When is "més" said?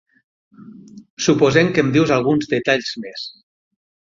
3.05-3.29